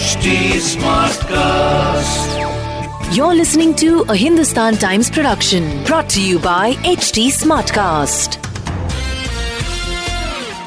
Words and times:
HD 0.00 0.28
Smartcast. 0.66 2.36
You're 3.14 3.34
listening 3.34 3.74
to 3.74 3.88
a 4.08 4.16
Hindustan 4.16 4.76
Times 4.76 5.10
production 5.10 5.66
brought 5.84 6.08
to 6.10 6.22
you 6.22 6.38
by 6.38 6.72
HT 6.92 7.24
Smartcast. 7.38 8.38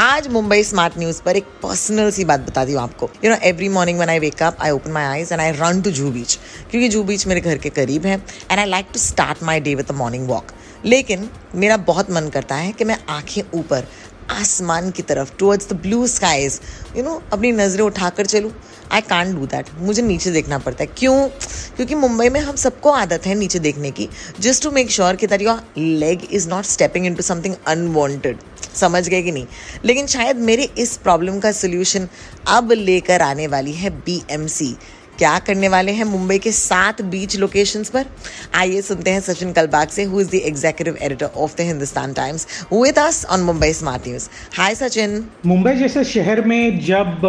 आज 0.00 0.28
Mumbai 0.32 0.62
smart 0.64 0.98
news 0.98 1.20
पर 1.22 1.36
एक 1.36 1.44
personal 1.62 2.10
सी 2.10 2.24
बात 2.24 2.40
बता 2.48 2.64
दी 2.64 2.72
हूँ 2.72 2.82
आपको 2.82 3.08
you 3.24 3.30
know 3.30 3.36
every 3.48 3.68
morning 3.76 3.98
when 3.98 4.10
I 4.10 4.18
wake 4.18 4.42
up 4.42 4.56
I 4.62 4.70
open 4.70 4.90
my 4.92 5.04
eyes 5.06 5.32
and 5.32 5.40
I 5.40 5.52
run 5.60 5.80
to 5.82 5.90
Juhu 5.98 6.10
beach 6.10 6.38
क्योंकि 6.70 6.88
जू 6.88 7.02
बीच 7.10 7.26
मेरे 7.26 7.40
घर 7.40 7.58
के 7.58 7.70
करीब 7.80 8.06
है 8.06 8.14
and 8.50 8.58
I 8.58 8.66
like 8.66 8.86
to 8.92 8.98
start 9.00 9.42
my 9.42 9.60
day 9.60 9.74
with 9.74 9.92
morning 10.02 10.28
walk 10.28 10.52
लेकिन 10.84 11.28
मेरा 11.54 11.76
बहुत 11.90 12.10
मन 12.10 12.28
करता 12.34 12.54
है 12.54 12.72
कि 12.72 12.84
मैं 12.84 12.98
आँखें 13.10 13.42
ऊपर 13.58 13.86
आसमान 14.30 14.90
की 14.90 15.02
तरफ़ 15.02 15.32
towards 15.38 15.68
the 15.68 15.72
blue 15.72 16.06
skies 16.06 16.60
you 16.96 17.02
know 17.02 17.22
अपनी 17.32 17.52
नज़रें 17.52 17.84
उठाकर 17.84 18.26
चलूँ। 18.26 18.52
आई 18.92 19.00
कान 19.00 19.34
डू 19.34 19.46
दैट 19.46 19.66
मुझे 19.78 20.02
नीचे 20.02 20.30
देखना 20.30 20.58
पड़ता 20.58 20.84
है। 20.84 20.90
क्यों? 20.98 21.28
क्योंकि 21.76 21.94
मुंबई 21.94 22.28
में 22.28 22.40
हम 22.40 22.56
सबको 22.56 22.90
आदत 22.90 23.26
है 23.26 23.34
नीचे 23.34 23.58
देखने 23.58 23.90
की। 23.90 24.08
जस्ट 24.40 24.62
टू 24.62 24.70
मेक 24.70 24.90
श्योर 24.90 25.16
कि 25.16 25.26
that 25.26 25.42
your 25.42 25.62
leg 25.78 26.26
is 26.32 26.48
not 26.48 26.64
stepping 26.64 27.06
into 27.14 27.22
something 27.22 27.54
unwanted 27.66 28.38
समझ 28.74 29.08
गए 29.08 29.22
कि 29.22 29.32
नहीं? 29.32 29.46
लेकिन 29.84 30.06
शायद 30.06 30.36
मेरे 30.36 30.68
इस 30.78 30.96
प्रॉब्लम 30.96 31.38
का 31.40 31.52
सोल्यूशन 31.52 32.08
अब 32.48 32.72
लेकर 32.72 33.22
आने 33.22 33.46
वाली 33.46 33.72
है 33.72 33.90
बी 33.90 34.22
एम 34.30 34.46
सी 34.46 34.76
क्या 35.18 35.38
करने 35.38 35.68
वाले 35.68 35.92
हैं 35.92 36.04
मुंबई 36.04 36.38
के 36.38 36.52
सात 36.52 37.02
बीच 37.04 37.36
लोकेशंस 37.36 37.90
पर? 37.90 38.06
आइए 38.54 38.80
सुनते 38.82 39.10
हैं 39.10 39.20
सचिन 39.22 39.52
कलबाग 39.52 39.88
से 39.88 40.04
who 40.04 40.20
is 40.20 40.30
the 40.30 40.40
executive 40.44 40.96
editor 41.02 41.30
of 41.36 41.56
the 41.56 41.60
Hindustan 41.62 42.12
Times 42.12 42.46
with 42.72 42.98
us 42.98 43.24
on 43.26 43.40
Mumbai 43.42 43.72
smart 43.72 44.08
news 44.08 44.28
hi 44.56 44.74
Sachin. 44.74 45.24
Mumbai 45.46 45.74
जैसे 45.74 46.04
शहर 46.06 46.40
में 46.46 46.84
जब 46.86 47.20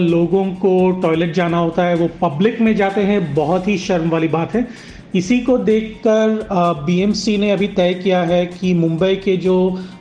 लोगों 0.00 0.44
को 0.56 0.90
टॉयलेट 1.02 1.34
जाना 1.34 1.58
होता 1.58 1.84
है, 1.84 1.94
वो 1.96 2.08
पब्लिक 2.22 2.60
में 2.60 2.74
जाते 2.76 3.00
हैं, 3.02 3.34
बहुत 3.34 3.68
ही 3.68 3.78
शर्म 3.78 4.10
वाली 4.10 4.28
बात 4.28 4.54
है। 4.54 4.66
इसी 5.14 5.38
को 5.40 5.56
देखकर 5.60 6.48
बीएमसी 6.86 7.36
ने 7.38 7.50
अभी 7.50 7.68
तय 7.76 7.94
किया 7.94 8.22
है 8.24 8.44
कि 8.48 8.72
मुंबई 8.74 9.14
के 9.16 9.36
जो 9.36 9.56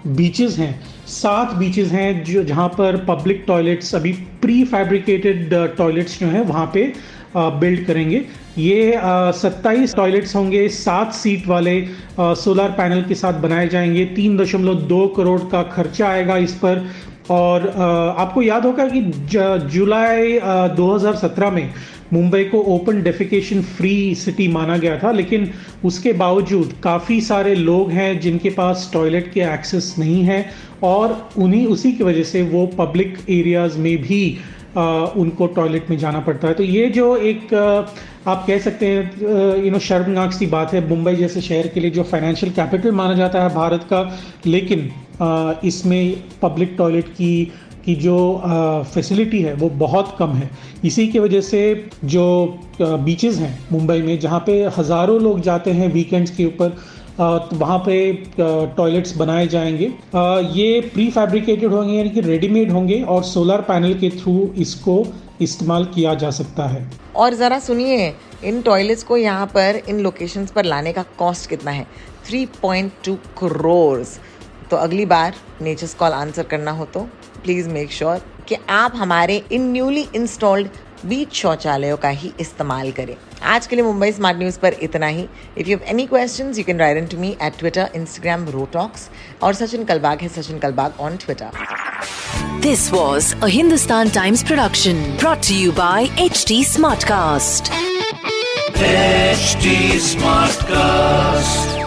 बीचेस 0.08 0.58
हैं 0.58 0.74
सात 1.08 1.54
बीचेस 1.56 1.92
हैं 1.92 2.24
जो 2.24 2.44
जहाँ 2.44 2.68
पर 2.70 2.96
पब्लिक 3.06 3.44
टॉयलेट्स 3.48 3.94
अभी 3.96 4.12
प्री 4.42 4.64
फैब्रिकेटेड 4.66 5.54
टॉयलेट्स 5.78 6.20
जो 6.20 6.28
हैं, 6.28 6.42
वहाँ 6.42 6.66
पे 6.74 6.92
बिल्ड 7.38 7.86
करेंगे। 7.86 8.22
ये 8.58 8.94
सत्ताईस 9.36 9.96
टॉयलेट्स 9.96 10.36
होंगे, 10.36 10.68
सात 10.70 11.14
सीट 11.14 11.48
वाले 11.48 11.82
सोलर 12.20 12.70
पैनल 12.72 13.02
के 13.04 13.16
साथ 13.16 13.42
बनाए 13.42 13.68
जाएँगे। 13.68 14.06
तीन 14.16 14.38
दशमलव 14.38 14.82
दो 14.88 15.08
करोड़ 15.08 15.40
का 15.52 15.62
खर्चा 15.76 16.08
आएगा 16.08 16.38
इस 16.38 16.54
पर। 16.56 16.88
और 17.30 17.68
आपको 18.18 18.42
याद 18.42 18.66
होगा 18.66 18.88
कि 18.88 19.02
जुलाई 19.70 20.38
अ, 20.38 20.68
2017 20.68 21.50
में 21.52 21.70
मुंबई 22.14 22.44
को 22.44 22.60
ओपन 22.76 23.02
डेफिकेशन 23.04 23.62
फ्री 23.62 24.16
सिटी 24.16 24.48
माना 24.48 24.78
गया 24.78 24.98
था 24.98 25.12
लेकिन 25.12 25.50
उसके 25.86 26.14
बावजूद 26.14 26.74
काफ़ी 26.84 27.22
सारे 27.22 27.56
लोग 27.56 27.92
हैं 27.92 28.20
जिनके 28.20 28.50
पास 28.50 28.90
टॉयलेट 28.94 29.32
के 29.34 29.40
एक्सेस 29.54 29.96
नहीं 30.00 30.24
है 30.24 30.46
और 30.84 31.30
उन्हीं 31.38 31.66
उसी 31.68 31.92
की 31.92 32.04
वजह 32.04 32.24
से 32.24 32.42
वो 32.42 32.66
पब्लिक 32.68 33.18
एरियाज़ 33.30 33.78
में 33.78 33.98
भी 33.98 34.38
उनको 35.22 35.48
टॉयलेट 35.48 35.90
में 35.90 35.98
जाना 35.98 36.20
पड़ता 36.20 36.48
है। 36.48 36.54
तो 36.54 36.64
ये 36.64 36.88
जो 36.90 37.16
एक 37.18 37.54
आप 38.28 38.44
कह 38.48 38.60
सकते 38.60 38.88
हैं 38.88 39.64
यू 39.66 39.72
नो 39.72 39.80
शर्मनाक 39.80 40.32
सी 40.32 40.46
बात 40.46 40.74
है 40.74 40.88
मुंबई 40.90 41.16
जैसे 41.16 41.42
शहर 41.42 41.68
के 41.68 41.80
लिए 41.80 41.92
जो 41.92 42.04
फाइनेंशियल 42.04 42.52
कैपिटल 42.52 42.92
माना 42.92 43.14
जाता 43.14 43.44
है 43.44 43.54
भारत 43.56 43.84
का 43.84 44.02
लेकिन 44.46 44.92
इसमें 45.22 46.24
पब्लिक 46.42 46.76
टॉयलेट 46.78 47.08
की 47.10 47.52
की 47.86 47.96
जो 47.96 48.18
फैसिलिटी 48.94 49.42
है, 49.42 49.54
वो 49.54 49.70
बहुत 49.72 50.16
कम 50.20 50.32
है। 50.32 50.50
इसी 50.86 51.08
की 51.08 51.20
वजह 51.20 51.42
से 51.42 51.90
जो 52.06 52.24
बीचेस 52.82 53.38
हैं 53.38 53.68
मुंबई 53.72 54.02
में, 54.02 54.20
जहाँ 54.20 54.40
पे 54.40 54.54
हज़ारों 54.78 55.20
लोग 55.22 55.42
जाते 55.42 55.72
हैं 55.72 55.92
वीकेंड्स 55.94 56.36
के 56.36 56.46
ऊपर 56.46 56.70
तो 57.20 57.56
वहाँ 57.56 57.78
पे 57.80 57.98
टॉयलेट्स 58.38 59.16
बनाए 59.18 59.48
जाएँगे। 59.48 59.86
ये 60.54 60.80
प्री 60.94 61.10
फैब्रिकेटेड 61.12 61.72
होंगे, 61.72 61.94
यानी 61.94 62.10
कि 62.10 62.22
रेडीमेड 62.22 62.72
होंगे, 62.72 63.02
और 63.02 63.24
सोलर 63.24 63.62
पैनल 63.62 63.94
के 63.94 64.10
थ्रू 64.12 64.54
इसको 64.58 65.06
इस्तेमाल 65.42 65.86
किया 65.86 66.14
जा 66.16 66.32
सकता 66.32 66.68
है। 66.68 66.86
और 67.16 67.34
ज़रा 67.34 67.60
सुनिए, 67.60 68.14
इन 68.44 68.62
टॉयलेट्स 68.62 69.04
को 69.04 69.18
यहाँ 69.18 69.46
पर, 69.46 69.82
इन 69.90 70.00
लोकेशंस 70.00 70.52
पर 70.52 70.66
लाने 70.66 70.94
का 70.94 71.04
कॉस्ट 71.20 71.50
कितना 71.50 71.72
है? 71.72 71.86
3.2 72.26 73.16
करोड़ 73.40 74.04
तो 74.72 74.78
अगली 74.78 75.06
बार 75.06 75.36
नेचर्स 75.62 75.94
कॉल 75.94 76.12
आंसर 76.14 76.44
करना 76.52 76.72
हो 76.72 76.86
तो 76.94 77.00
प्लीज़ 77.44 77.70
मेक 77.70 77.92
श्योर 77.92 78.22
कि 78.48 78.58
आप 78.70 78.96
हमारे 78.96 79.44
इन 79.52 79.72
न्यूली 79.72 80.08
इंस्टॉल्ड 80.16 80.68
बीच 81.06 81.34
शौचालयों 81.34 81.98
का 81.98 82.10
ही 82.10 82.32
इस्तेमाल 82.40 82.92
करें 82.92 83.16
आज 83.54 83.68
के 83.68 83.76
लिए 83.76 83.86
मुंबई 83.86 84.12
स्मार्ट 84.12 84.38
न्यूज़ 84.38 84.60
पर 84.60 84.74
इतना 84.84 85.08
ही 85.08 85.28
if 85.58 85.70
you 85.70 85.78
have 85.78 85.88
any 85.90 86.06
question 86.08 86.54
you 86.58 86.64
can 86.64 86.80
write 86.80 87.10
to 87.12 87.18
me 87.18 87.36
at 87.42 87.58
Twitter 87.60 87.90
Instagram 87.96 88.48
रोटॉक्स 88.50 89.10
और 89.44 89.54
सचिन 89.54 89.86
कलबाग 89.86 90.22
है 90.22 90.30
Sachin 90.42 90.60
Kalbag 90.60 91.00
on 91.00 91.18
Twitter 91.26 91.64
This 92.60 92.92
was 92.92 93.28
a 93.38 93.50
Hindustan 93.50 94.10
Times 94.10 94.44
production 94.44 95.04
brought 95.18 95.44
to 95.44 95.56
you 95.56 95.72
by 95.74 96.08
HT 96.18 96.60
Smartcast. 96.66 97.72
HD 98.82 99.78
Smartcast. 100.04 101.85